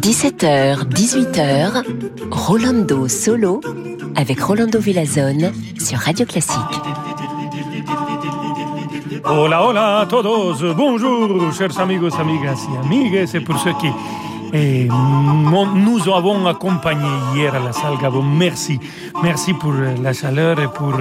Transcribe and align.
17h, 0.00 0.88
18h, 0.88 1.84
Rolando 2.30 3.08
Solo 3.08 3.60
avec 4.16 4.40
Rolando 4.40 4.78
Villazone 4.78 5.52
sur 5.78 5.98
Radio 5.98 6.24
Classique. 6.24 6.56
Hola, 9.24 9.66
hola 9.66 10.00
a 10.00 10.06
todos. 10.06 10.62
Bonjour, 10.76 11.52
chers 11.52 11.78
amigos, 11.78 12.14
amigas 12.18 12.66
y 12.72 12.76
amigues. 12.86 13.26
C'est 13.26 13.40
pour 13.40 13.58
ceux 13.58 13.72
qui 13.74 13.88
et 14.52 14.86
nous 14.86 16.12
avons 16.12 16.46
accompagné 16.46 17.08
hier 17.34 17.54
à 17.54 17.58
la 17.58 17.72
salle 17.72 17.96
Gabon. 17.98 18.22
Merci. 18.22 18.78
Merci 19.22 19.54
pour 19.54 19.72
la 19.72 20.12
chaleur 20.12 20.60
et 20.60 20.68
pour 20.68 20.94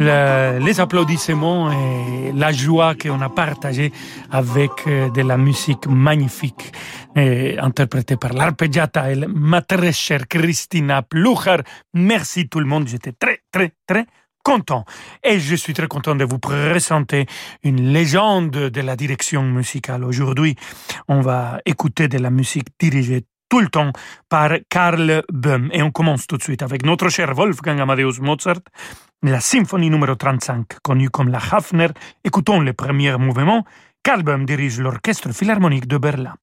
euh, 0.00 0.58
les 0.58 0.80
applaudissements 0.80 1.70
et 1.70 2.32
la 2.34 2.52
joie 2.52 2.94
qu'on 2.94 3.20
a 3.20 3.28
partagée 3.28 3.92
avec 4.30 4.72
euh, 4.86 5.10
de 5.10 5.22
la 5.22 5.36
musique 5.36 5.86
magnifique 5.86 6.72
interprétée 7.14 8.16
par 8.16 8.32
l'arpeggiata 8.32 9.12
et 9.12 9.26
ma 9.28 9.60
très 9.60 9.92
chère 9.92 10.26
Christina 10.26 11.02
Plucher. 11.02 11.58
Merci 11.92 12.48
tout 12.48 12.58
le 12.58 12.64
monde. 12.64 12.88
J'étais 12.88 13.12
très, 13.12 13.40
très, 13.52 13.72
très 13.86 14.06
content. 14.42 14.84
Et 15.22 15.40
je 15.40 15.54
suis 15.54 15.72
très 15.72 15.88
content 15.88 16.14
de 16.14 16.24
vous 16.24 16.38
présenter 16.38 17.26
une 17.62 17.92
légende 17.92 18.50
de 18.50 18.80
la 18.80 18.96
direction 18.96 19.42
musicale. 19.42 20.04
Aujourd'hui, 20.04 20.56
on 21.08 21.20
va 21.20 21.60
écouter 21.64 22.08
de 22.08 22.18
la 22.18 22.30
musique 22.30 22.68
dirigée 22.78 23.24
tout 23.48 23.60
le 23.60 23.68
temps 23.68 23.92
par 24.28 24.52
Karl 24.68 25.24
Böhm. 25.30 25.68
Et 25.72 25.82
on 25.82 25.90
commence 25.90 26.26
tout 26.26 26.38
de 26.38 26.42
suite 26.42 26.62
avec 26.62 26.84
notre 26.86 27.08
cher 27.10 27.34
Wolfgang 27.34 27.80
Amadeus 27.80 28.20
Mozart, 28.20 28.62
la 29.22 29.40
symphonie 29.40 29.90
numéro 29.90 30.14
35, 30.14 30.80
connue 30.82 31.10
comme 31.10 31.28
la 31.28 31.38
Hafner. 31.38 31.88
Écoutons 32.24 32.60
le 32.60 32.72
premier 32.72 33.16
mouvement. 33.18 33.64
Karl 34.02 34.22
Böhm 34.22 34.46
dirige 34.46 34.80
l'orchestre 34.80 35.32
philharmonique 35.32 35.86
de 35.86 35.98
Berlin. 35.98 36.34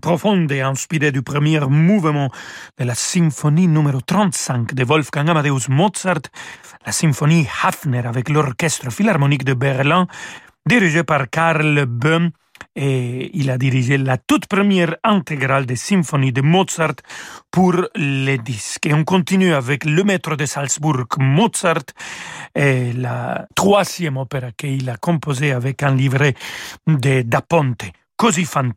Profonde 0.00 0.52
et 0.52 0.60
inspirée 0.60 1.10
du 1.10 1.22
premier 1.22 1.58
mouvement 1.60 2.30
de 2.78 2.84
la 2.84 2.94
symphonie 2.94 3.66
numéro 3.66 4.00
35 4.00 4.72
de 4.72 4.84
Wolfgang 4.84 5.28
Amadeus 5.30 5.68
Mozart, 5.68 6.22
la 6.86 6.92
symphonie 6.92 7.46
Hafner 7.62 8.06
avec 8.06 8.28
l'orchestre 8.28 8.90
philharmonique 8.90 9.44
de 9.44 9.54
Berlin, 9.54 10.06
dirigé 10.64 11.02
par 11.02 11.28
Karl 11.28 11.86
Böhm, 11.86 12.30
et 12.76 13.30
il 13.34 13.50
a 13.50 13.58
dirigé 13.58 13.98
la 13.98 14.16
toute 14.16 14.46
première 14.46 14.96
intégrale 15.02 15.66
des 15.66 15.76
symphonies 15.76 16.32
de 16.32 16.40
Mozart 16.40 16.94
pour 17.50 17.74
les 17.96 18.38
disques. 18.38 18.86
Et 18.86 18.94
on 18.94 19.04
continue 19.04 19.54
avec 19.54 19.84
Le 19.84 20.04
Maître 20.04 20.36
de 20.36 20.46
Salzbourg, 20.46 21.06
Mozart, 21.18 21.84
et 22.54 22.92
la 22.92 23.46
troisième 23.56 24.18
opéra 24.18 24.52
qu'il 24.52 24.88
a 24.88 24.96
composée 24.96 25.50
avec 25.50 25.82
un 25.82 25.94
livret 25.96 26.34
de 26.86 27.22
Da 27.22 27.40
Ponte. 27.40 27.86
Così 28.24 28.46
fan 28.46 28.72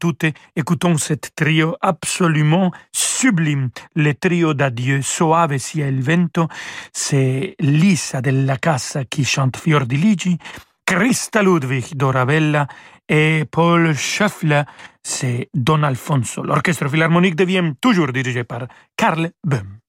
écoutons 0.53 0.97
cet 0.97 1.31
trio 1.33 1.77
absolument 1.79 2.69
sublime, 2.91 3.69
le 3.94 4.13
trio 4.15 4.51
d'adieu 4.51 5.01
Soave 5.01 5.57
sia 5.57 5.88
il 5.88 6.01
vento, 6.01 6.49
c'est 6.91 7.55
Lisa 7.59 8.19
della 8.19 8.57
Casa 8.57 9.05
qui 9.05 9.23
chante 9.23 9.57
Fior 9.57 9.85
di 9.85 9.97
Ligi, 9.97 10.38
Christa 10.83 11.41
Ludwig 11.41 11.94
d'Orabella 11.94 12.67
et 13.05 13.45
Paul 13.49 13.95
Schöffler, 13.95 14.63
c'est 15.01 15.47
Don 15.53 15.81
Alfonso. 15.83 16.44
L'orchestre 16.44 16.89
philharmonique 16.89 17.35
devient 17.35 17.71
toujours 17.79 18.11
dirigé 18.11 18.44
par 18.44 18.67
Karl 18.97 19.31
Böhm. 19.41 19.79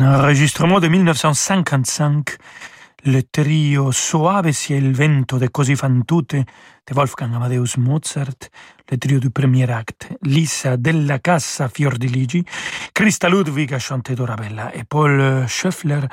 Enregistrement 0.00 0.80
de 0.80 0.88
1955, 0.88 2.36
le 3.04 3.22
trio 3.30 3.90
Soave 3.90 4.52
sia 4.52 4.76
il 4.76 4.92
vento 4.92 5.38
de 5.38 5.50
Così 5.50 5.74
fan 5.74 6.04
tutte 6.04 6.36
de 6.84 6.94
Wolfgang 6.94 7.34
Amadeus 7.34 7.76
Mozart, 7.76 8.50
le 8.86 8.98
trio 8.98 9.18
du 9.18 9.30
premier 9.30 9.70
acte, 9.70 10.18
Lisa 10.22 10.76
della 10.76 11.18
Cassa 11.20 11.68
Fiordiligi, 11.68 12.44
Christa 12.92 13.28
Ludwig 13.28 13.72
a 13.72 13.78
chanté 13.78 14.14
Dorabella 14.14 14.72
et 14.72 14.84
Paul 14.84 15.44
Schöffler 15.48 16.06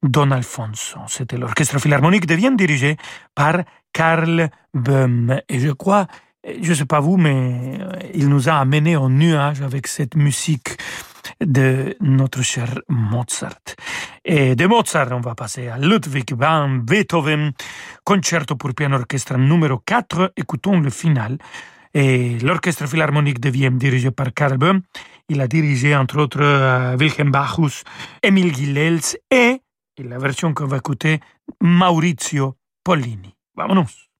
Don 0.00 0.30
Alfonso. 0.30 1.00
C'était 1.06 1.36
l'orchestre 1.36 1.78
philharmonique 1.78 2.26
devient 2.26 2.54
dirigé 2.54 2.96
par 3.34 3.62
Karl 3.92 4.50
Böhm. 4.72 5.40
Et 5.48 5.60
je 5.60 5.70
crois, 5.70 6.06
je 6.60 6.70
ne 6.70 6.74
sais 6.74 6.84
pas 6.84 7.00
vous, 7.00 7.16
mais 7.16 7.78
il 8.14 8.28
nous 8.28 8.48
a 8.48 8.54
amené 8.54 8.96
en 8.96 9.08
nuage 9.08 9.62
avec 9.62 9.86
cette 9.86 10.14
musique 10.16 10.76
de 11.40 11.96
notre 12.00 12.42
cher 12.42 12.80
Mozart. 12.88 13.76
Et 14.24 14.54
de 14.54 14.66
Mozart, 14.66 15.08
on 15.12 15.20
va 15.20 15.34
passer 15.34 15.68
à 15.68 15.78
Ludwig 15.78 16.34
van 16.34 16.68
Beethoven, 16.68 17.52
concerto 18.04 18.56
pour 18.56 18.74
piano 18.74 18.96
orchestre 18.96 19.36
numéro 19.36 19.78
4. 19.78 20.32
Écoutons 20.36 20.80
le 20.80 20.90
final. 20.90 21.38
Et 21.92 22.38
l'orchestre 22.40 22.86
philharmonique 22.86 23.40
de 23.40 23.50
Vienne, 23.50 23.78
dirigé 23.78 24.10
par 24.10 24.32
Karl 24.34 24.58
Böhm, 24.58 24.82
il 25.28 25.40
a 25.40 25.46
dirigé 25.46 25.94
entre 25.94 26.18
autres 26.18 26.42
euh, 26.42 26.96
Wilhelm 26.96 27.30
Bachus, 27.30 27.84
Emil 28.22 28.54
Gilels 28.54 29.16
et, 29.30 29.60
et 29.96 30.02
la 30.02 30.18
version 30.18 30.52
qu'on 30.52 30.66
va 30.66 30.78
écouter, 30.78 31.20
Maurizio 31.60 32.56
Pollini. 32.82 33.34
Vamonos! 33.56 34.13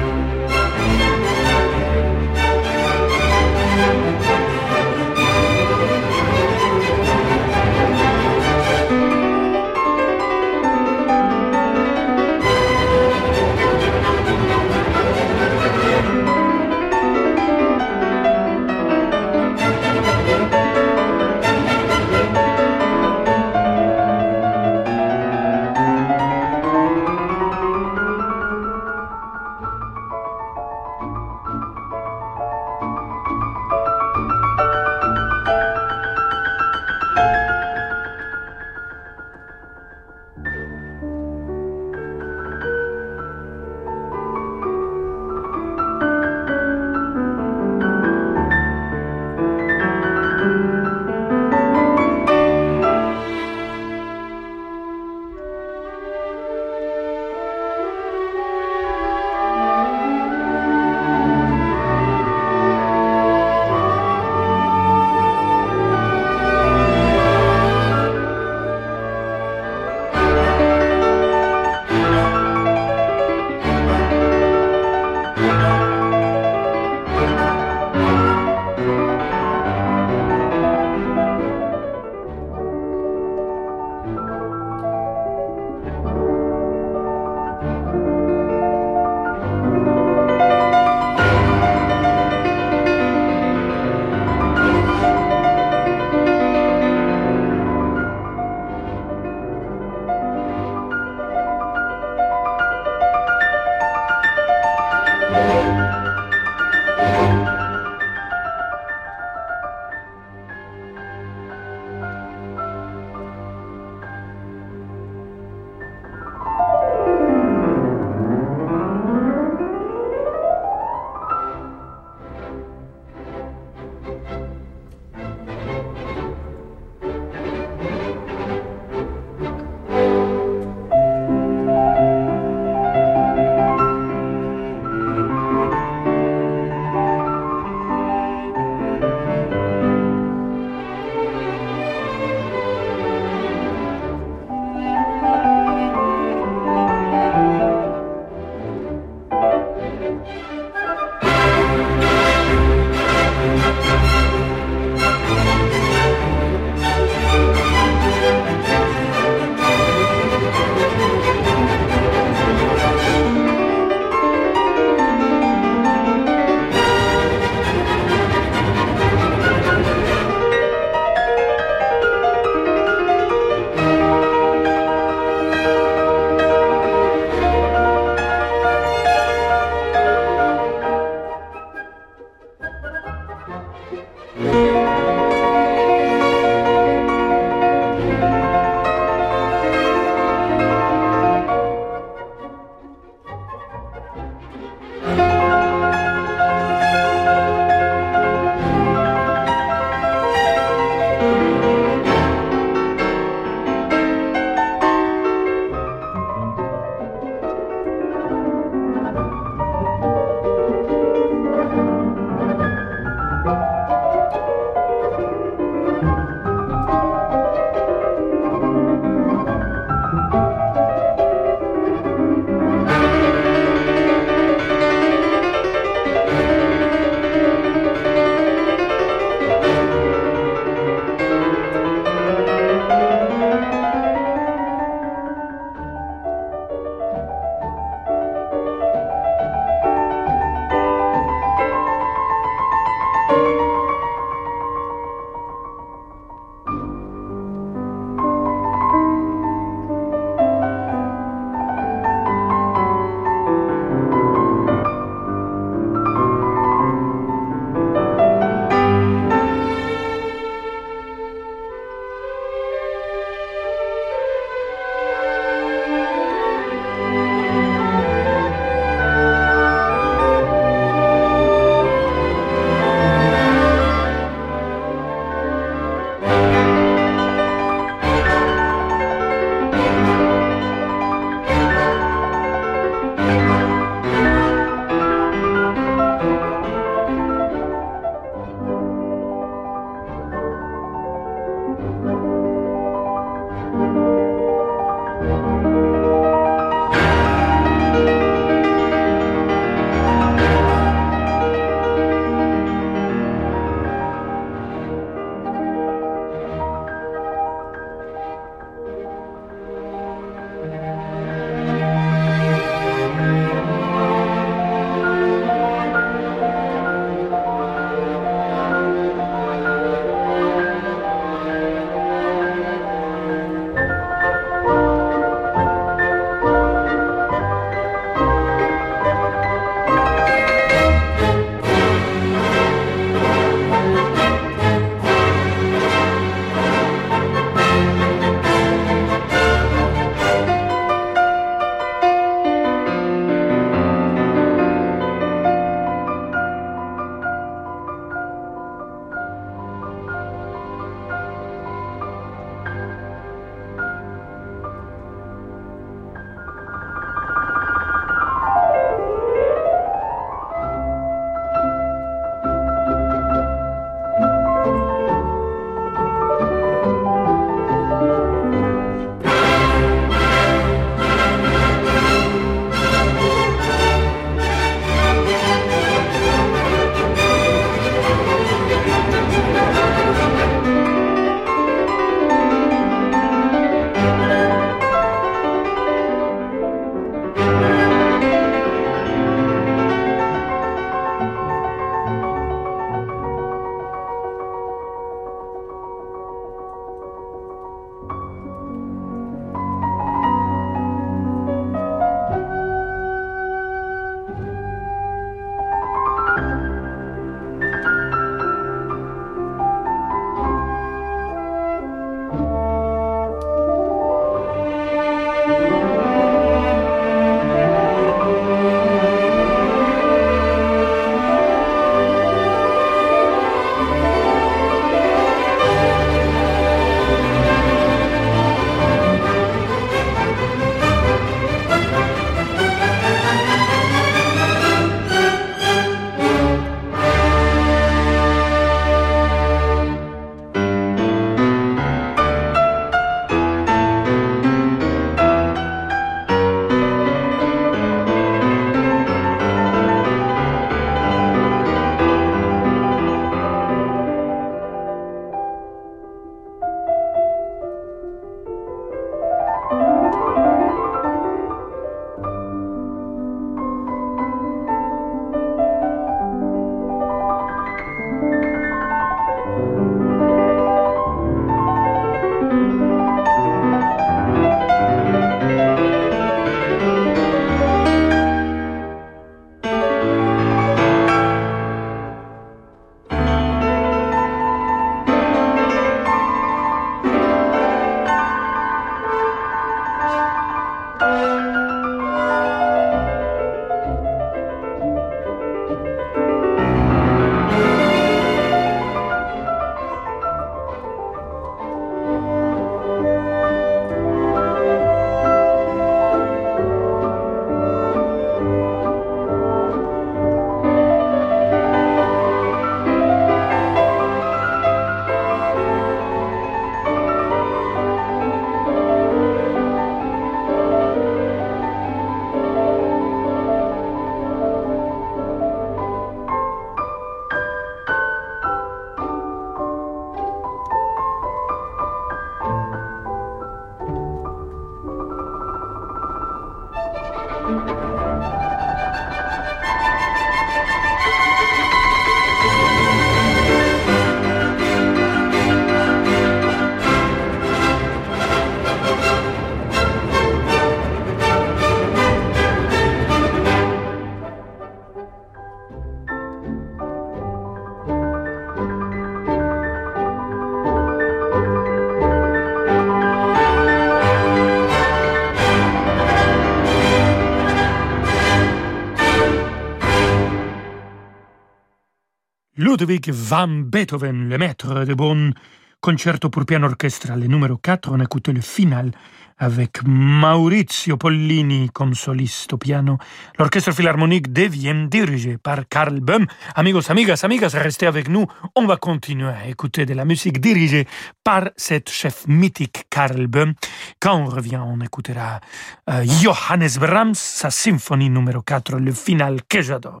Ludwig 572.78 573.10
van 573.10 573.48
Beethoven, 573.48 574.28
le 574.28 574.36
maître 574.36 574.84
de 574.84 574.92
Bonn, 574.92 575.32
concerto 575.80 576.28
pour 576.28 576.44
piano 576.44 576.66
orchestral, 576.66 577.20
le 577.20 577.26
numéro 577.26 577.56
4, 577.56 577.90
on 577.90 578.00
a 578.00 578.04
écouté 578.04 578.34
le 578.34 578.42
final 578.42 578.90
avec 579.38 579.82
Maurizio 579.86 580.98
Pollini 580.98 581.70
comme 581.72 581.94
soliste 581.94 582.52
au 582.52 582.58
piano. 582.58 582.98
L'orchestre 583.38 583.72
philharmonique 583.72 584.30
devient 584.30 584.88
dirigé 584.90 585.38
par 585.38 585.66
Karl 585.70 586.00
Böhm. 586.00 586.26
Amigos, 586.54 586.90
amigas, 586.90 587.20
amigas, 587.22 587.54
restez 587.54 587.86
avec 587.86 588.10
nous. 588.10 588.26
On 588.54 588.66
va 588.66 588.76
continuer 588.76 589.28
à 589.30 589.48
écouter 589.48 589.86
de 589.86 589.94
la 589.94 590.04
musique 590.04 590.38
dirigée 590.38 590.86
par 591.24 591.48
cet 591.56 591.88
chef 591.88 592.26
mythique 592.26 592.84
Karl 592.90 593.26
Böhm. 593.26 593.54
Quand 594.00 594.16
on 594.16 594.26
revient, 594.26 594.60
on 594.62 594.82
écoutera 594.82 595.40
euh, 595.88 596.04
Johannes 596.04 596.76
Brahms, 596.78 597.14
sa 597.14 597.50
symphonie 597.50 598.10
numéro 598.10 598.42
4, 598.42 598.76
le 598.76 598.92
final 598.92 599.40
que 599.48 599.62
j'adore. 599.62 600.00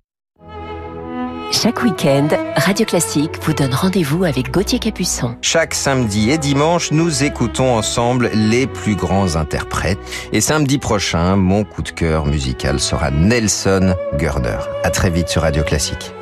Chaque 1.52 1.82
week-end, 1.82 2.28
Radio 2.56 2.84
Classique 2.84 3.38
vous 3.42 3.54
donne 3.54 3.72
rendez-vous 3.72 4.24
avec 4.24 4.50
Gauthier 4.50 4.78
Capuçon. 4.78 5.36
Chaque 5.42 5.74
samedi 5.74 6.30
et 6.30 6.38
dimanche, 6.38 6.90
nous 6.90 7.22
écoutons 7.22 7.76
ensemble 7.76 8.30
les 8.34 8.66
plus 8.66 8.96
grands 8.96 9.36
interprètes. 9.36 9.98
Et 10.32 10.40
samedi 10.40 10.78
prochain, 10.78 11.36
mon 11.36 11.64
coup 11.64 11.82
de 11.82 11.90
cœur 11.90 12.26
musical 12.26 12.80
sera 12.80 13.10
Nelson 13.10 13.94
Gurder. 14.14 14.58
À 14.82 14.90
très 14.90 15.10
vite 15.10 15.28
sur 15.28 15.42
Radio 15.42 15.62
Classique. 15.62 16.12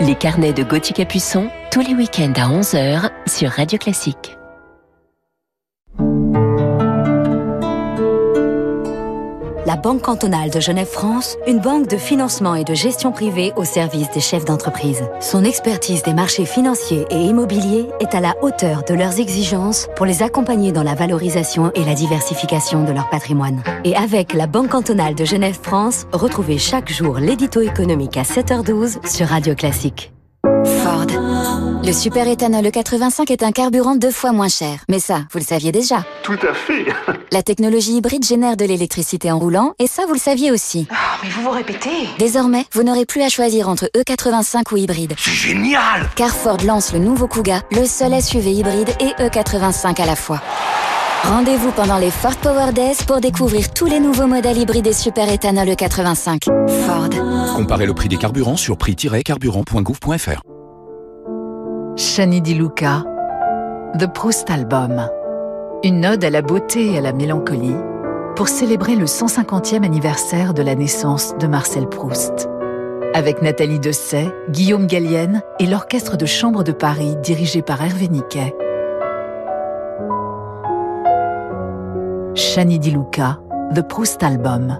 Les 0.00 0.14
carnets 0.14 0.54
de 0.54 0.62
Gauthier 0.62 0.94
Capuçon, 0.94 1.50
tous 1.70 1.80
les 1.80 1.94
week-ends 1.94 2.32
à 2.36 2.48
11h 2.48 3.10
sur 3.26 3.50
Radio 3.50 3.78
Classique. 3.78 4.39
La 9.70 9.76
Banque 9.76 10.02
cantonale 10.02 10.50
de 10.50 10.58
Genève-France, 10.58 11.36
une 11.46 11.60
banque 11.60 11.86
de 11.86 11.96
financement 11.96 12.56
et 12.56 12.64
de 12.64 12.74
gestion 12.74 13.12
privée 13.12 13.52
au 13.54 13.62
service 13.62 14.10
des 14.10 14.18
chefs 14.18 14.44
d'entreprise. 14.44 15.04
Son 15.20 15.44
expertise 15.44 16.02
des 16.02 16.12
marchés 16.12 16.44
financiers 16.44 17.06
et 17.08 17.20
immobiliers 17.20 17.86
est 18.00 18.12
à 18.16 18.20
la 18.20 18.34
hauteur 18.42 18.82
de 18.82 18.94
leurs 18.94 19.20
exigences 19.20 19.86
pour 19.94 20.06
les 20.06 20.24
accompagner 20.24 20.72
dans 20.72 20.82
la 20.82 20.96
valorisation 20.96 21.70
et 21.76 21.84
la 21.84 21.94
diversification 21.94 22.82
de 22.82 22.90
leur 22.90 23.08
patrimoine. 23.10 23.62
Et 23.84 23.94
avec 23.94 24.34
la 24.34 24.48
Banque 24.48 24.70
cantonale 24.70 25.14
de 25.14 25.24
Genève-France, 25.24 26.08
retrouvez 26.10 26.58
chaque 26.58 26.90
jour 26.90 27.20
l'édito 27.20 27.60
économique 27.60 28.16
à 28.16 28.22
7h12 28.22 29.06
sur 29.06 29.28
Radio 29.28 29.54
Classique. 29.54 30.12
Le 31.82 31.92
super 31.92 32.28
éthanol 32.28 32.70
85 32.70 33.30
est 33.30 33.42
un 33.42 33.52
carburant 33.52 33.96
deux 33.96 34.10
fois 34.10 34.32
moins 34.32 34.48
cher. 34.48 34.80
Mais 34.88 34.98
ça, 34.98 35.22
vous 35.32 35.38
le 35.38 35.44
saviez 35.44 35.72
déjà. 35.72 36.04
Tout 36.22 36.38
à 36.48 36.52
fait. 36.52 36.84
La 37.32 37.42
technologie 37.42 37.96
hybride 37.96 38.24
génère 38.24 38.56
de 38.56 38.64
l'électricité 38.64 39.32
en 39.32 39.38
roulant, 39.38 39.72
et 39.78 39.86
ça, 39.86 40.04
vous 40.06 40.12
le 40.12 40.18
saviez 40.18 40.50
aussi. 40.50 40.86
Oh, 40.90 40.94
mais 41.22 41.30
vous 41.30 41.42
vous 41.42 41.50
répétez. 41.50 42.08
Désormais, 42.18 42.64
vous 42.72 42.82
n'aurez 42.82 43.06
plus 43.06 43.22
à 43.22 43.28
choisir 43.28 43.68
entre 43.68 43.88
E85 43.96 44.72
ou 44.72 44.76
hybride. 44.76 45.14
C'est 45.16 45.30
génial 45.30 46.08
Car 46.16 46.34
Ford 46.34 46.58
lance 46.66 46.92
le 46.92 46.98
nouveau 46.98 47.28
Kuga, 47.28 47.62
le 47.70 47.86
seul 47.86 48.20
SUV 48.20 48.52
hybride 48.52 48.90
et 49.00 49.12
E85 49.22 50.02
à 50.02 50.06
la 50.06 50.16
fois. 50.16 50.42
Rendez-vous 51.24 51.70
pendant 51.72 51.98
les 51.98 52.10
Ford 52.10 52.36
Power 52.36 52.72
Days 52.72 52.96
pour 53.06 53.20
découvrir 53.20 53.72
tous 53.72 53.86
les 53.86 54.00
nouveaux 54.00 54.26
modèles 54.26 54.58
hybrides 54.58 54.86
et 54.86 54.92
super 54.92 55.30
éthanol 55.30 55.68
E85. 55.68 56.44
Ford. 56.86 57.54
Comparez 57.54 57.86
le 57.86 57.94
prix 57.94 58.08
des 58.08 58.16
carburants 58.16 58.56
sur 58.56 58.76
prix-carburant.gouv.fr. 58.76 60.42
Shani 62.00 62.40
Di 62.40 62.54
Luca, 62.54 63.04
The 63.98 64.06
Proust 64.06 64.50
Album. 64.50 65.06
Une 65.84 66.06
ode 66.06 66.24
à 66.24 66.30
la 66.30 66.40
beauté 66.40 66.92
et 66.92 66.96
à 66.96 67.02
la 67.02 67.12
mélancolie 67.12 67.76
pour 68.36 68.48
célébrer 68.48 68.96
le 68.96 69.04
150e 69.04 69.84
anniversaire 69.84 70.54
de 70.54 70.62
la 70.62 70.74
naissance 70.74 71.36
de 71.36 71.46
Marcel 71.46 71.86
Proust. 71.86 72.48
Avec 73.12 73.42
Nathalie 73.42 73.78
Dessay, 73.78 74.32
Guillaume 74.48 74.86
Gallienne 74.86 75.42
et 75.58 75.66
l'Orchestre 75.66 76.16
de 76.16 76.24
Chambre 76.24 76.64
de 76.64 76.72
Paris 76.72 77.16
dirigé 77.22 77.60
par 77.60 77.82
Hervé 77.82 78.08
Niquet. 78.08 78.54
Shani 82.34 82.78
Di 82.78 82.92
Luca, 82.92 83.40
The 83.74 83.86
Proust 83.86 84.22
Album. 84.22 84.78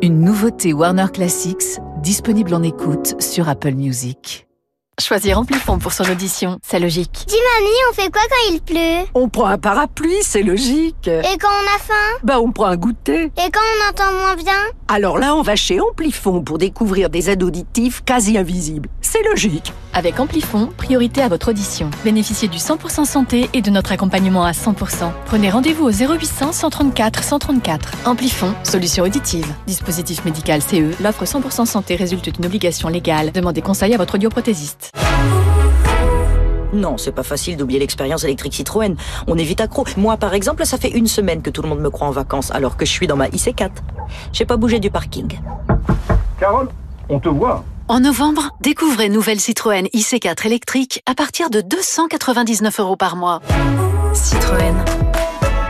Une 0.00 0.20
nouveauté 0.20 0.72
Warner 0.72 1.08
Classics 1.12 1.78
disponible 2.02 2.54
en 2.54 2.62
écoute 2.62 3.20
sur 3.20 3.50
Apple 3.50 3.74
Music. 3.74 4.47
Choisir 5.00 5.38
Amplifon 5.38 5.78
pour 5.78 5.92
son 5.92 6.02
audition, 6.10 6.58
c'est 6.60 6.80
logique. 6.80 7.24
Dis 7.28 7.36
mamie, 7.56 7.70
on 7.88 7.94
fait 7.94 8.10
quoi 8.10 8.20
quand 8.28 8.52
il 8.52 8.60
pleut? 8.60 9.08
On 9.14 9.28
prend 9.28 9.46
un 9.46 9.56
parapluie, 9.56 10.22
c'est 10.22 10.42
logique. 10.42 11.06
Et 11.06 11.38
quand 11.38 11.46
on 11.48 11.76
a 11.76 11.78
faim? 11.78 12.18
Bah 12.24 12.40
on 12.40 12.50
prend 12.50 12.66
un 12.66 12.76
goûter. 12.76 13.26
Et 13.26 13.50
quand 13.52 13.60
on 13.60 13.90
entend 13.90 14.12
moins 14.12 14.34
bien? 14.34 14.58
Alors 14.88 15.18
là, 15.18 15.36
on 15.36 15.42
va 15.42 15.54
chez 15.54 15.78
Amplifon 15.78 16.42
pour 16.42 16.58
découvrir 16.58 17.10
des 17.10 17.30
aides 17.30 17.44
auditives 17.44 18.02
quasi 18.02 18.36
invisibles. 18.36 18.88
C'est 19.00 19.22
logique. 19.22 19.72
Avec 19.94 20.20
Amplifon, 20.20 20.68
priorité 20.76 21.22
à 21.22 21.28
votre 21.28 21.50
audition. 21.50 21.90
Bénéficiez 22.04 22.48
du 22.48 22.58
100% 22.58 23.04
santé 23.04 23.48
et 23.52 23.62
de 23.62 23.70
notre 23.70 23.92
accompagnement 23.92 24.44
à 24.44 24.52
100%. 24.52 25.10
Prenez 25.26 25.50
rendez-vous 25.50 25.84
au 25.84 25.90
0800 25.90 26.52
134 26.52 27.24
134. 27.24 27.92
Amplifon, 28.04 28.54
solution 28.62 29.04
auditive. 29.04 29.46
Dispositif 29.66 30.24
médical 30.24 30.62
CE, 30.62 30.94
l'offre 31.02 31.24
100% 31.24 31.66
santé 31.66 31.96
résulte 31.96 32.28
d'une 32.28 32.46
obligation 32.46 32.88
légale. 32.88 33.32
Demandez 33.32 33.62
conseil 33.62 33.94
à 33.94 33.96
votre 33.96 34.14
audioprothésiste. 34.16 34.92
Non, 36.72 36.98
c'est 36.98 37.12
pas 37.12 37.22
facile 37.22 37.56
d'oublier 37.56 37.80
l'expérience 37.80 38.24
électrique 38.24 38.54
Citroën. 38.54 38.94
On 39.26 39.38
est 39.38 39.44
vite 39.44 39.62
accro. 39.62 39.84
Moi, 39.96 40.18
par 40.18 40.34
exemple, 40.34 40.66
ça 40.66 40.76
fait 40.76 40.90
une 40.90 41.06
semaine 41.06 41.40
que 41.40 41.48
tout 41.48 41.62
le 41.62 41.68
monde 41.68 41.80
me 41.80 41.88
croit 41.88 42.06
en 42.06 42.12
vacances, 42.12 42.50
alors 42.50 42.76
que 42.76 42.84
je 42.84 42.90
suis 42.90 43.06
dans 43.06 43.16
ma 43.16 43.28
IC4. 43.28 43.70
J'ai 44.32 44.44
pas 44.44 44.58
bougé 44.58 44.78
du 44.78 44.90
parking. 44.90 45.38
Carole, 46.38 46.68
on 47.08 47.18
te 47.18 47.28
voit. 47.28 47.64
En 47.90 48.00
novembre, 48.00 48.50
découvrez 48.60 49.08
nouvelle 49.08 49.40
Citroën 49.40 49.86
IC4 49.94 50.44
électrique 50.44 51.02
à 51.06 51.14
partir 51.14 51.48
de 51.48 51.62
299 51.62 52.80
euros 52.80 52.96
par 52.96 53.16
mois. 53.16 53.40
Citroën. 54.12 54.74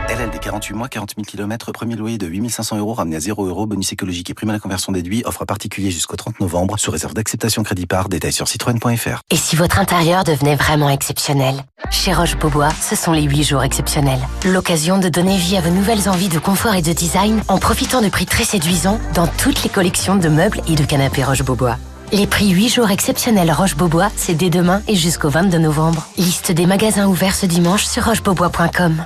LLD 0.09 0.37
48 0.41 0.73
mois, 0.73 0.89
40 0.89 1.13
000 1.15 1.25
km, 1.25 1.71
premier 1.71 1.95
loyer 1.95 2.17
de 2.17 2.27
8500 2.27 2.77
euros 2.77 2.93
ramené 2.93 3.15
à 3.15 3.21
0 3.21 3.45
euros, 3.45 3.65
bonus 3.67 3.93
écologique 3.93 4.29
et 4.29 4.33
prime 4.33 4.49
à 4.49 4.53
la 4.53 4.59
conversion 4.59 4.91
déduit, 4.91 5.23
offre 5.23 5.45
particulier 5.45 5.91
jusqu'au 5.91 6.17
30 6.17 6.41
novembre, 6.41 6.77
sous 6.77 6.91
réserve 6.91 7.13
d'acceptation 7.13 7.63
crédit 7.63 7.85
par, 7.85 8.09
détail 8.09 8.33
sur 8.33 8.49
citroën.fr. 8.49 9.21
Et 9.31 9.37
si 9.37 9.55
votre 9.55 9.79
intérieur 9.79 10.25
devenait 10.25 10.57
vraiment 10.57 10.89
exceptionnel? 10.89 11.63
Chez 11.89 12.11
Roche-Beaubois, 12.13 12.71
ce 12.81 12.97
sont 12.97 13.13
les 13.13 13.23
8 13.23 13.43
jours 13.43 13.63
exceptionnels. 13.63 14.19
L'occasion 14.43 14.99
de 14.99 15.07
donner 15.07 15.37
vie 15.37 15.55
à 15.55 15.61
vos 15.61 15.69
nouvelles 15.69 16.09
envies 16.09 16.27
de 16.27 16.39
confort 16.39 16.75
et 16.75 16.81
de 16.81 16.91
design 16.91 17.41
en 17.47 17.59
profitant 17.59 18.01
de 18.01 18.09
prix 18.09 18.25
très 18.25 18.43
séduisants 18.43 18.99
dans 19.15 19.27
toutes 19.27 19.63
les 19.63 19.69
collections 19.69 20.17
de 20.17 20.27
meubles 20.27 20.59
et 20.67 20.75
de 20.75 20.83
canapés 20.83 21.23
Roche-Beaubois. 21.23 21.77
Les 22.11 22.25
prix 22.25 22.49
8 22.49 22.69
jours 22.69 22.89
exceptionnels 22.89 23.51
Roche-Beaubois, 23.51 24.09
c'est 24.15 24.33
dès 24.33 24.49
demain 24.49 24.81
et 24.87 24.95
jusqu'au 24.95 25.29
22 25.29 25.59
novembre. 25.59 26.07
Liste 26.17 26.51
des 26.51 26.65
magasins 26.65 27.07
ouverts 27.07 27.35
ce 27.35 27.45
dimanche 27.45 27.85
sur 27.85 28.03
rochebeaubois.com. 28.03 29.05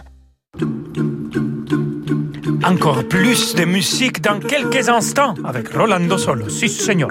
Encore 2.63 3.03
plus 3.09 3.55
de 3.55 3.65
musique 3.65 4.21
dans 4.21 4.39
quelques 4.39 4.87
instants 4.87 5.33
avec 5.43 5.73
Rolando 5.73 6.17
Solo. 6.17 6.47
Si, 6.47 6.69
señor. 6.69 7.09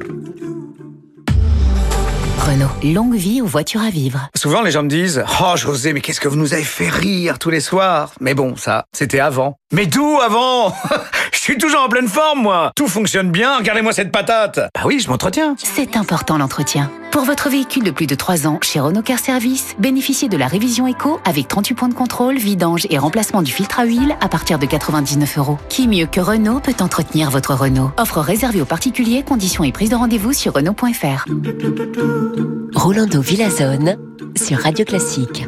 Renault, 2.39 2.95
longue 2.95 3.15
vie 3.15 3.43
aux 3.43 3.47
voitures 3.47 3.83
à 3.83 3.91
vivre. 3.91 4.29
Souvent, 4.35 4.63
les 4.63 4.71
gens 4.71 4.83
me 4.83 4.89
disent 4.89 5.23
Oh, 5.43 5.57
José, 5.57 5.93
mais 5.93 6.01
qu'est-ce 6.01 6.21
que 6.21 6.29
vous 6.29 6.37
nous 6.37 6.55
avez 6.55 6.65
fait 6.65 6.89
rire 6.89 7.39
tous 7.39 7.51
les 7.51 7.61
soirs 7.61 8.15
Mais 8.21 8.35
bon, 8.35 8.57
ça, 8.57 8.87
c'était 8.93 9.21
avant. 9.21 9.59
Mais 9.73 9.87
d'où 9.87 10.19
avant 10.21 10.75
Je 11.33 11.39
suis 11.39 11.57
toujours 11.57 11.81
en 11.81 11.89
pleine 11.89 12.07
forme, 12.07 12.43
moi 12.43 12.73
Tout 12.77 12.87
fonctionne 12.87 13.31
bien, 13.31 13.57
regardez-moi 13.57 13.93
cette 13.93 14.13
patate 14.13 14.61
Bah 14.75 14.83
oui, 14.85 15.01
je 15.01 15.09
m'entretiens 15.09 15.57
C'est 15.57 15.97
important 15.97 16.37
l'entretien. 16.37 16.91
Pour 17.11 17.25
votre 17.25 17.49
véhicule 17.49 17.83
de 17.83 17.91
plus 17.91 18.07
de 18.07 18.15
3 18.15 18.47
ans, 18.47 18.59
chez 18.63 18.81
Renault 18.81 19.03
Car 19.03 19.19
Service, 19.19 19.75
bénéficiez 19.79 20.29
de 20.29 20.37
la 20.37 20.47
révision 20.47 20.87
éco 20.87 21.21
avec 21.25 21.49
38 21.49 21.75
points 21.75 21.89
de 21.89 21.95
contrôle, 21.95 22.37
vidange 22.37 22.87
et 22.91 22.99
remplacement 22.99 23.41
du 23.41 23.51
filtre 23.51 23.81
à 23.81 23.85
huile 23.85 24.15
à 24.21 24.29
partir 24.29 24.59
de 24.59 24.67
99 24.67 25.39
euros. 25.39 25.59
Qui 25.71 25.89
mieux 25.89 26.07
que 26.07 26.21
Renault 26.21 26.61
peut 26.61 26.75
entretenir 26.81 27.31
votre 27.31 27.55
Renault? 27.55 27.91
Offre 27.97 28.21
réservée 28.21 28.61
aux 28.61 28.67
particuliers, 28.67 29.23
conditions 29.23 29.65
et 29.65 29.73
prise 29.73 29.91
de 29.91 29.97
rendez-vous 29.97 30.35
sur 30.35 30.53
Renault.fr. 30.53 31.25
Rolando 32.75 33.21
Villazone 33.23 33.97
sur 34.37 34.59
Radio 34.59 34.85
Classique. 34.85 35.45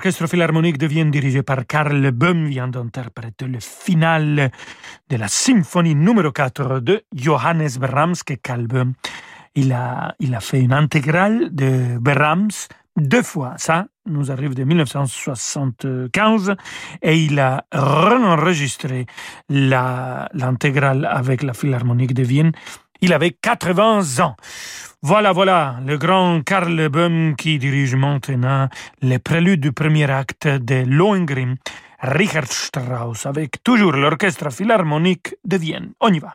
L'orchestre 0.00 0.28
philharmonique 0.28 0.78
de 0.78 0.86
Vienne 0.86 1.10
dirigé 1.10 1.42
par 1.42 1.66
Karl 1.66 2.10
Böhm 2.10 2.46
vient 2.46 2.68
d'interpréter 2.68 3.46
le 3.46 3.58
final 3.60 4.50
de 5.10 5.16
la 5.16 5.28
symphonie 5.28 5.94
numéro 5.94 6.32
4 6.32 6.80
de 6.80 7.02
Johannes 7.14 7.76
Brahms 7.78 8.14
que 8.24 8.32
Karl 8.32 8.66
Böhm 8.66 8.94
il 9.54 9.74
a, 9.74 10.14
il 10.18 10.34
a 10.34 10.40
fait 10.40 10.62
une 10.62 10.72
intégrale 10.72 11.54
de 11.54 11.98
Brahms 11.98 12.48
deux 12.96 13.22
fois. 13.22 13.52
Ça 13.58 13.88
nous 14.06 14.32
arrive 14.32 14.54
de 14.54 14.64
1975 14.64 16.54
et 17.02 17.18
il 17.18 17.38
a 17.38 17.66
enregistré 17.70 19.04
l'intégrale 19.50 21.04
avec 21.04 21.42
la 21.42 21.52
Philharmonique 21.52 22.14
de 22.14 22.22
Vienne. 22.22 22.52
Il 23.00 23.12
avait 23.12 23.30
80 23.30 24.22
ans. 24.22 24.36
Voilà, 25.02 25.32
voilà, 25.32 25.78
le 25.86 25.96
grand 25.96 26.42
Karl 26.44 26.88
Böhm 26.88 27.34
qui 27.34 27.58
dirige 27.58 27.94
maintenant 27.94 28.68
les 29.00 29.18
préludes 29.18 29.60
du 29.60 29.72
premier 29.72 30.10
acte 30.10 30.46
de 30.46 30.84
Lohengrin, 30.86 31.54
Richard 32.00 32.52
Strauss, 32.52 33.24
avec 33.24 33.62
toujours 33.64 33.92
l'orchestre 33.92 34.52
philharmonique 34.52 35.34
de 35.44 35.56
Vienne. 35.56 35.92
On 36.00 36.12
y 36.12 36.18
va. 36.18 36.34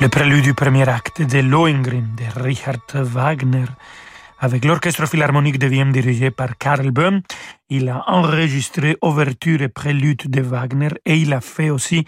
Le 0.00 0.08
prélude 0.08 0.44
du 0.44 0.54
premier 0.54 0.88
acte 0.88 1.20
de 1.22 1.40
Lohengrin 1.40 2.04
de 2.16 2.42
Richard 2.42 2.78
Wagner 2.94 3.66
avec 4.38 4.64
l'Orchestre 4.64 5.06
Philharmonique 5.06 5.58
de 5.58 5.66
Vienne 5.66 5.92
dirigé 5.92 6.30
par 6.30 6.56
Karl 6.58 6.90
Böhm. 6.90 7.20
Il 7.68 7.88
a 7.88 8.04
enregistré 8.08 8.96
ouverture 9.02 9.62
et 9.62 9.68
prélude 9.68 10.28
de 10.28 10.40
Wagner 10.40 10.90
et 11.06 11.16
il 11.16 11.32
a 11.32 11.40
fait 11.40 11.70
aussi 11.70 12.04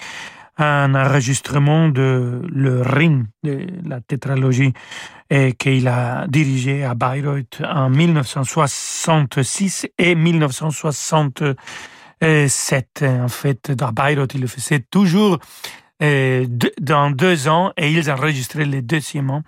un 0.59 0.95
enregistrement 0.95 1.89
de 1.89 2.43
Le 2.49 2.83
Ring, 2.83 3.27
de 3.43 3.67
la 3.85 4.01
tétralogie, 4.01 4.73
et 5.29 5.53
qu'il 5.53 5.87
a 5.89 6.27
dirigé 6.29 6.85
à 6.85 6.95
Bayreuth 6.95 7.61
en 7.63 7.91
1966 7.91 9.89
et 9.99 10.15
1967. 10.15 13.03
En 13.03 13.29
fait, 13.29 13.73
à 13.81 13.93
Bayreuth, 13.93 14.33
il 14.35 14.41
le 14.41 14.47
faisait 14.47 14.81
toujours 14.81 15.39
euh, 16.03 16.47
dans 16.81 17.11
deux 17.11 17.49
ans 17.49 17.73
et 17.77 17.91
ils 17.91 18.11
enregistraient 18.11 18.65
les 18.65 18.83
deuxièmement. 18.83 19.43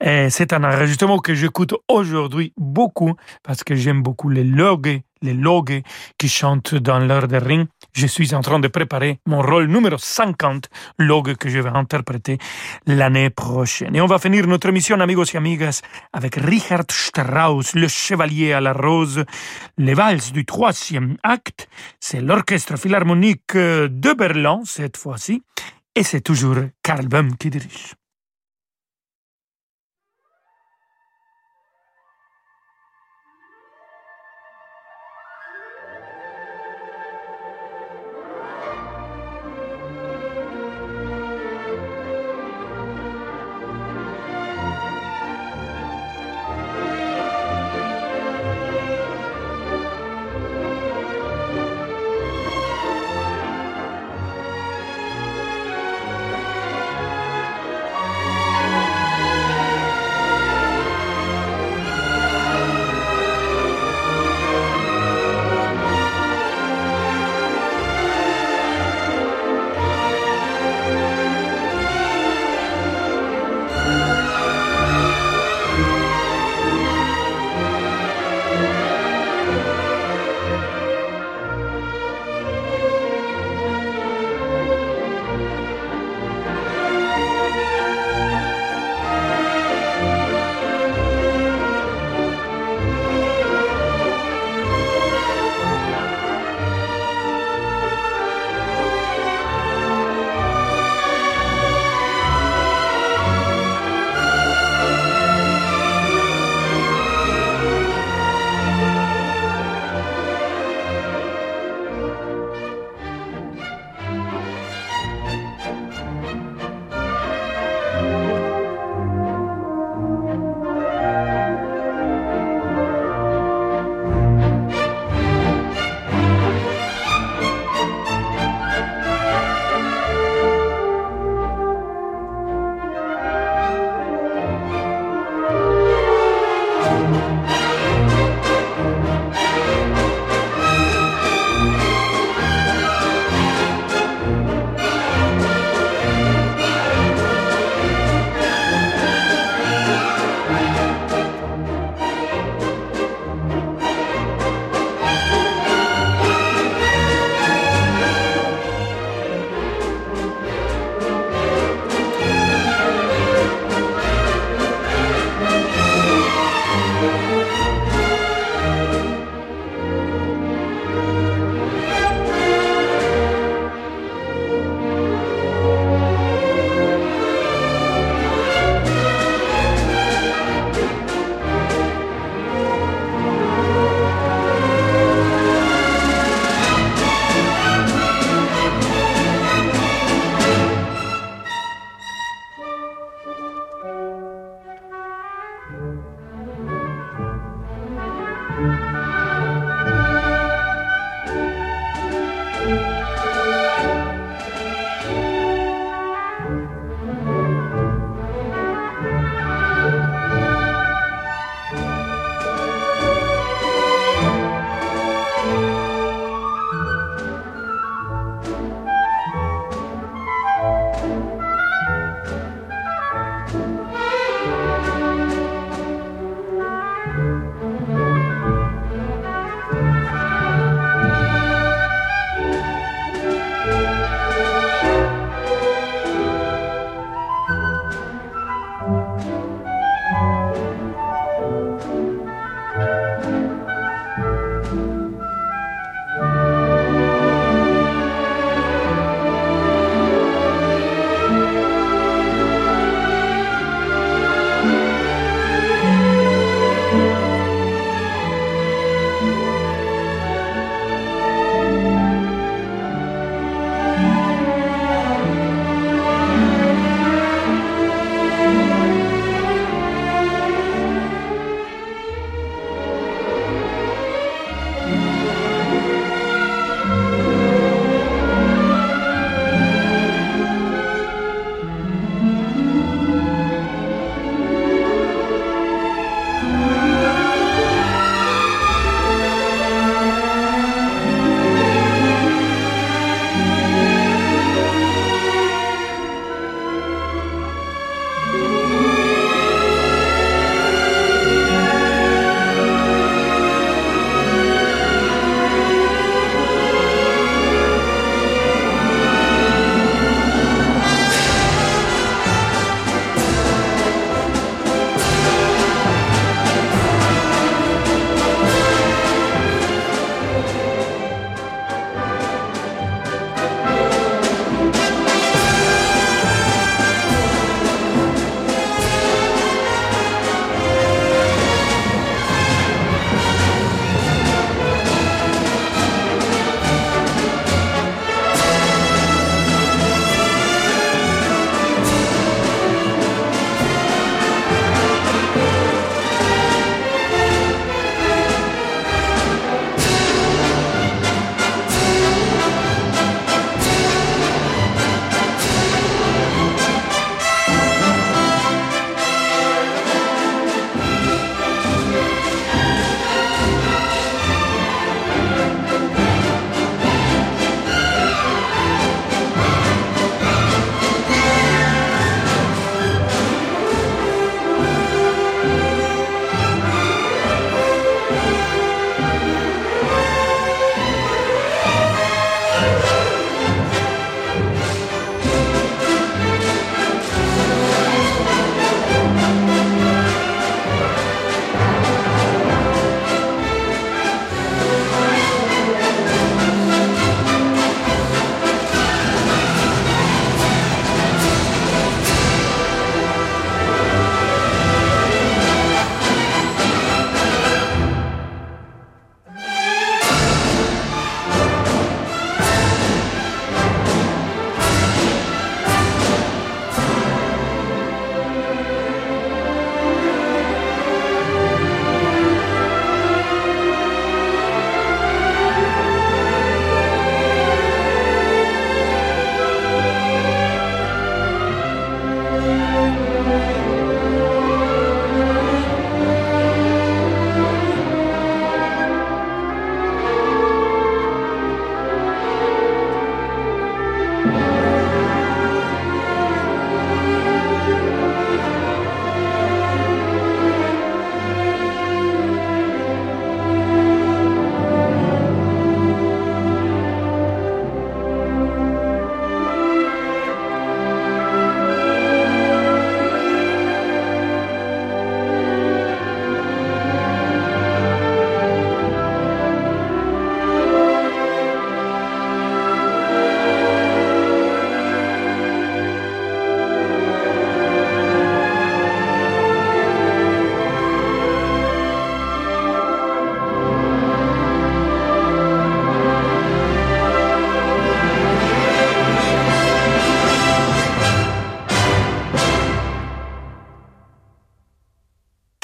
C'est 0.00 0.52
un 0.52 0.62
enregistrement 0.62 1.18
que 1.18 1.34
j'écoute 1.34 1.72
aujourd'hui 1.88 2.52
beaucoup 2.58 3.14
parce 3.42 3.64
que 3.64 3.74
j'aime 3.74 4.02
beaucoup 4.02 4.28
les 4.28 4.44
logs, 4.44 5.00
les 5.22 5.32
logs 5.32 5.82
qui 6.18 6.28
chantent 6.28 6.74
dans 6.74 6.98
l'heure 6.98 7.28
de 7.28 7.38
ring. 7.38 7.66
Je 7.96 8.06
suis 8.06 8.34
en 8.34 8.42
train 8.42 8.58
de 8.58 8.68
préparer 8.68 9.20
mon 9.24 9.40
rôle 9.40 9.68
numéro 9.68 9.96
50, 9.96 10.68
log 10.98 11.34
que 11.36 11.48
je 11.48 11.60
vais 11.60 11.70
interpréter 11.70 12.36
l'année 12.86 13.30
prochaine. 13.30 13.96
Et 13.96 14.02
on 14.02 14.06
va 14.06 14.18
finir 14.18 14.46
notre 14.46 14.68
émission, 14.68 15.00
amigos 15.00 15.24
et 15.32 15.38
amigas, 15.38 15.80
avec 16.12 16.34
Richard 16.34 16.84
Strauss, 16.90 17.74
le 17.74 17.88
chevalier 17.88 18.52
à 18.52 18.60
la 18.60 18.74
rose, 18.74 19.24
les 19.78 19.94
valses 19.94 20.30
du 20.30 20.44
troisième 20.44 21.16
acte. 21.22 21.70
C'est 21.98 22.20
l'orchestre 22.20 22.76
philharmonique 22.76 23.54
de 23.54 24.12
Berlin 24.12 24.60
cette 24.66 24.98
fois-ci. 24.98 25.42
Et 25.94 26.02
c'est 26.02 26.20
toujours 26.20 26.56
Karl 26.82 27.08
Böhm 27.08 27.34
qui 27.38 27.48
dirige. 27.48 27.94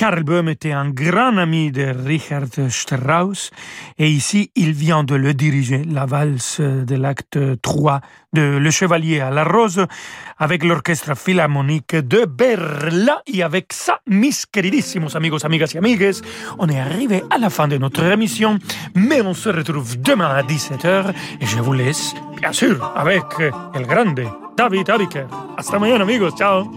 Karl 0.02 0.24
Böhm 0.24 0.48
était 0.48 0.72
un 0.72 0.90
grand 0.90 1.36
ami 1.36 1.70
de 1.70 1.94
Richard 2.04 2.48
Strauss 2.70 3.52
et 4.00 4.08
ici 4.10 4.50
il 4.56 4.72
vient 4.72 5.04
de 5.04 5.14
le 5.14 5.32
diriger, 5.32 5.84
la 5.84 6.06
valse 6.06 6.60
de 6.60 6.96
l'acte 6.96 7.38
3 7.62 8.00
de 8.32 8.58
Le 8.58 8.70
Chevalier 8.72 9.20
à 9.20 9.30
la 9.30 9.44
Rose 9.44 9.86
avec 10.38 10.64
l'orchestre 10.64 11.16
philharmonique 11.16 11.94
de 11.94 12.24
Berlin 12.24 13.18
et 13.32 13.44
avec 13.44 13.72
ça, 13.72 14.00
mis 14.08 14.34
queridísimos 14.50 15.14
amigos, 15.14 15.44
amigas 15.44 15.70
y 15.72 15.78
amigues, 15.78 16.16
on 16.58 16.68
est 16.68 16.80
arrivé 16.80 17.22
à 17.30 17.38
la 17.38 17.48
fin 17.48 17.68
de 17.68 17.78
notre 17.78 18.02
émission, 18.02 18.58
mais 18.96 19.20
on 19.22 19.34
se 19.34 19.50
retrouve 19.50 20.00
demain 20.00 20.30
à 20.30 20.42
17h 20.42 21.14
et 21.40 21.46
je 21.46 21.60
vous 21.60 21.74
laisse, 21.74 22.12
bien 22.40 22.50
sûr, 22.50 22.92
avec 22.96 23.22
el 23.38 23.86
grande 23.86 24.20
David 24.56 24.90
Abiker. 24.90 25.26
Hasta 25.56 25.78
mañana 25.78 26.02
amigos, 26.02 26.34
ciao 26.34 26.68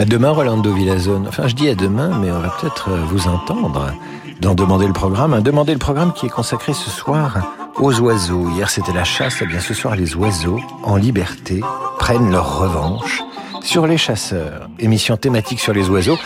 À 0.00 0.06
demain, 0.06 0.30
Rolando 0.30 0.72
Villazone. 0.72 1.26
Enfin, 1.28 1.46
je 1.46 1.54
dis 1.54 1.68
à 1.68 1.74
demain, 1.74 2.18
mais 2.18 2.30
on 2.30 2.38
va 2.38 2.48
peut-être 2.58 2.88
euh, 2.88 3.04
vous 3.04 3.28
entendre 3.28 3.92
dans 4.40 4.54
Demander 4.54 4.86
le 4.86 4.94
programme. 4.94 5.34
Un 5.34 5.42
Demander 5.42 5.74
le 5.74 5.78
programme 5.78 6.14
qui 6.14 6.24
est 6.24 6.30
consacré 6.30 6.72
ce 6.72 6.88
soir 6.88 7.36
aux 7.76 8.00
oiseaux. 8.00 8.48
Hier, 8.48 8.70
c'était 8.70 8.94
la 8.94 9.04
chasse. 9.04 9.40
Eh 9.42 9.46
bien, 9.46 9.60
ce 9.60 9.74
soir, 9.74 9.96
les 9.96 10.16
oiseaux, 10.16 10.58
en 10.84 10.96
liberté, 10.96 11.60
prennent 11.98 12.30
leur 12.30 12.60
revanche 12.60 13.22
sur 13.60 13.86
les 13.86 13.98
chasseurs. 13.98 14.70
Émission 14.78 15.18
thématique 15.18 15.60
sur 15.60 15.74
les 15.74 15.90
oiseaux. 15.90 16.16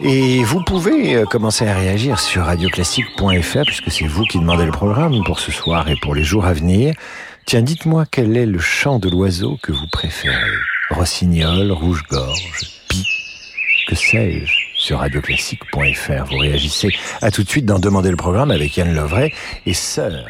Et 0.00 0.44
vous 0.44 0.62
pouvez 0.62 1.16
euh, 1.16 1.24
commencer 1.24 1.66
à 1.66 1.74
réagir 1.74 2.20
sur 2.20 2.44
radioclassique.fr 2.44 3.62
puisque 3.66 3.90
c'est 3.90 4.06
vous 4.06 4.22
qui 4.22 4.38
demandez 4.38 4.66
le 4.66 4.70
programme 4.70 5.24
pour 5.24 5.40
ce 5.40 5.50
soir 5.50 5.88
et 5.88 5.96
pour 6.00 6.14
les 6.14 6.22
jours 6.22 6.46
à 6.46 6.52
venir. 6.52 6.94
Tiens, 7.44 7.62
dites-moi 7.62 8.04
quel 8.08 8.36
est 8.36 8.46
le 8.46 8.60
chant 8.60 9.00
de 9.00 9.10
l'oiseau 9.10 9.58
que 9.64 9.72
vous 9.72 9.88
préférez? 9.90 10.36
Rossignol, 10.90 11.72
rouge-gorge, 11.72 12.75
que 13.86 13.94
sais-je 13.94 14.52
sur 14.74 14.98
radioclassique.fr. 14.98 16.24
Vous 16.30 16.38
réagissez 16.38 16.88
à 17.22 17.30
tout 17.30 17.42
de 17.42 17.48
suite 17.48 17.64
dans 17.64 17.78
Demander 17.78 18.10
le 18.10 18.16
programme 18.16 18.50
avec 18.50 18.76
Yann 18.76 18.94
Lovray 18.94 19.32
et 19.64 19.74
Sœur 19.74 20.26